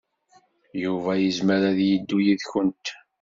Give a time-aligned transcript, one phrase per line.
[0.83, 2.85] Yuba yezmer ad yeddu yid-went?